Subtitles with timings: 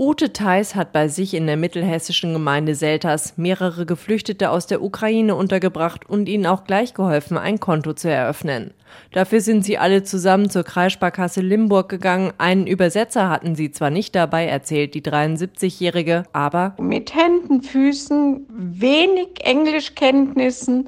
[0.00, 5.34] Ute Theis hat bei sich in der mittelhessischen Gemeinde Selters mehrere Geflüchtete aus der Ukraine
[5.34, 8.72] untergebracht und ihnen auch gleich geholfen, ein Konto zu eröffnen.
[9.10, 12.32] Dafür sind sie alle zusammen zur Kreissparkasse Limburg gegangen.
[12.38, 19.40] Einen Übersetzer hatten sie zwar nicht dabei, erzählt die 73-Jährige, aber mit Händen, Füßen, wenig
[19.40, 20.86] Englischkenntnissen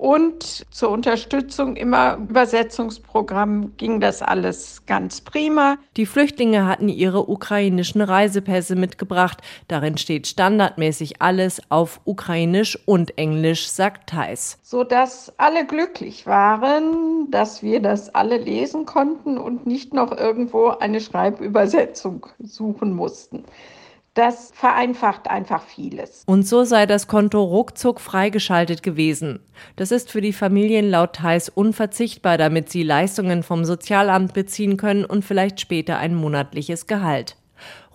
[0.00, 5.76] und zur Unterstützung immer Übersetzungsprogramm ging das alles ganz prima.
[5.98, 9.42] Die Flüchtlinge hatten ihre ukrainischen Reisepässe mitgebracht.
[9.68, 14.58] Darin steht standardmäßig alles auf Ukrainisch und Englisch, sagt Thais.
[14.62, 21.02] Sodass alle glücklich waren, dass wir das alle lesen konnten und nicht noch irgendwo eine
[21.02, 23.44] Schreibübersetzung suchen mussten.
[24.14, 26.24] Das vereinfacht einfach vieles.
[26.26, 29.38] Und so sei das Konto ruckzuck freigeschaltet gewesen.
[29.76, 35.04] Das ist für die Familien laut Theis unverzichtbar, damit sie Leistungen vom Sozialamt beziehen können
[35.04, 37.36] und vielleicht später ein monatliches Gehalt.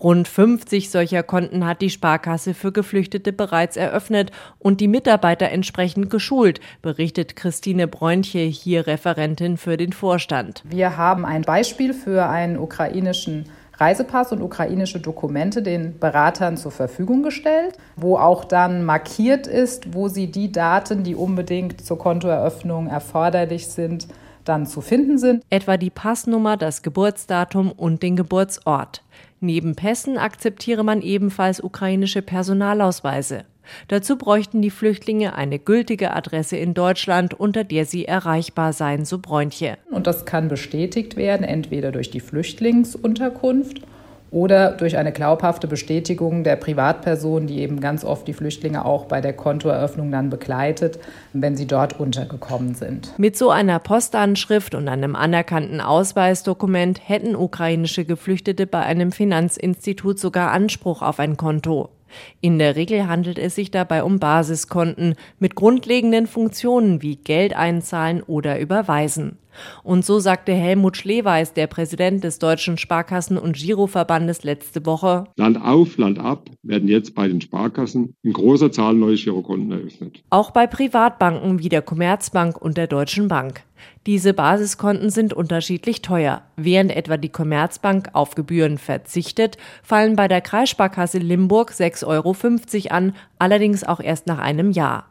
[0.02, 6.10] Rund 50 solcher Konten hat die Sparkasse für Geflüchtete bereits eröffnet und die Mitarbeiter entsprechend
[6.10, 10.64] geschult, berichtet Christine Bräunche, hier Referentin für den Vorstand.
[10.66, 17.24] Wir haben ein Beispiel für einen ukrainischen Reisepass und ukrainische Dokumente den Beratern zur Verfügung
[17.24, 23.68] gestellt, wo auch dann markiert ist, wo sie die Daten, die unbedingt zur Kontoeröffnung erforderlich
[23.68, 24.08] sind,
[24.46, 25.44] dann zu finden sind.
[25.50, 29.04] Etwa die Passnummer, das Geburtsdatum und den Geburtsort.
[29.40, 33.44] Neben Pässen akzeptiere man ebenfalls ukrainische Personalausweise.
[33.88, 39.20] Dazu bräuchten die Flüchtlinge eine gültige Adresse in Deutschland, unter der sie erreichbar seien, so
[39.20, 39.78] Bräunche.
[39.92, 43.82] Und das kann bestätigt werden, entweder durch die Flüchtlingsunterkunft
[44.32, 49.22] oder durch eine glaubhafte Bestätigung der Privatperson, die eben ganz oft die Flüchtlinge auch bei
[49.22, 51.00] der Kontoeröffnung dann begleitet,
[51.34, 53.18] wenn sie dort untergekommen sind.
[53.18, 60.52] Mit so einer Postanschrift und einem anerkannten Ausweisdokument hätten ukrainische Geflüchtete bei einem Finanzinstitut sogar
[60.52, 61.90] Anspruch auf ein Konto.
[62.42, 68.22] In der Regel handelt es sich dabei um Basiskonten mit grundlegenden Funktionen wie Geld einzahlen
[68.24, 69.38] oder überweisen.
[69.84, 75.26] Und so sagte Helmut Schleweis, der Präsident des Deutschen Sparkassen- und Giroverbandes, letzte Woche.
[75.38, 80.24] Land auf, Land ab werden jetzt bei den Sparkassen in großer Zahl neue Girokonten eröffnet.
[80.30, 83.64] Auch bei Privatbanken wie der Commerzbank und der Deutschen Bank.
[84.06, 86.44] Diese Basiskonten sind unterschiedlich teuer.
[86.56, 93.16] Während etwa die Commerzbank auf Gebühren verzichtet, fallen bei der Kreissparkasse Limburg 6,50 Euro an,
[93.40, 95.06] allerdings auch erst nach einem Jahr.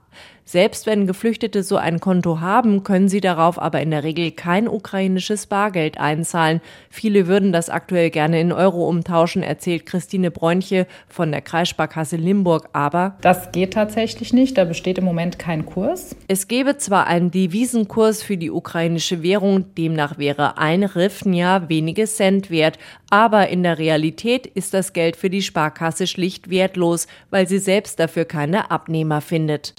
[0.46, 4.68] Selbst wenn Geflüchtete so ein Konto haben, können sie darauf aber in der Regel kein
[4.68, 6.60] ukrainisches Bargeld einzahlen.
[6.90, 12.68] Viele würden das aktuell gerne in Euro umtauschen, erzählt Christine Bräunche von der Kreissparkasse Limburg.
[12.74, 14.58] Aber das geht tatsächlich nicht.
[14.58, 16.14] Da besteht im Moment kein Kurs.
[16.28, 22.50] Es gäbe zwar einen Devisenkurs für die ukrainische Währung, demnach wäre ein Rifnja wenige Cent
[22.50, 27.58] wert, aber in der Realität ist das Geld für die Sparkasse schlicht wertlos, weil sie
[27.58, 29.72] selbst dafür keine Abnehmer findet.